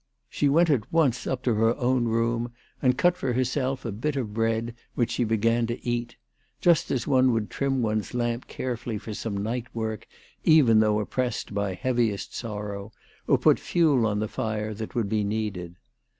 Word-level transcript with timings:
She 0.31 0.49
went 0.49 0.71
at 0.71 0.91
once 0.91 1.27
up 1.27 1.43
to 1.43 1.53
her 1.53 1.77
own 1.77 2.05
room 2.05 2.51
and 2.81 2.97
cut 2.97 3.15
for 3.15 3.33
herself 3.33 3.85
a 3.85 3.91
bit 3.91 4.15
of 4.15 4.33
bread 4.33 4.73
which 4.95 5.11
she 5.11 5.23
began 5.23 5.67
to 5.67 5.87
eat, 5.87 6.15
just 6.59 6.89
as 6.89 7.05
one 7.05 7.31
would 7.33 7.51
trim 7.51 7.83
one's 7.83 8.15
lamp 8.15 8.47
care 8.47 8.75
fully 8.75 8.97
for 8.97 9.13
some 9.13 9.37
night 9.37 9.67
work, 9.75 10.07
even 10.43 10.79
though 10.79 10.99
oppressed 10.99 11.53
by 11.53 11.75
heaviest 11.75 12.35
sorrow, 12.35 12.91
or 13.27 13.37
put 13.37 13.59
fuel 13.59 14.07
on 14.07 14.17
the 14.17 14.27
fire 14.27 14.73
that 14.73 14.95
would 14.95 15.07
be 15.07 15.23
needed. 15.23 15.75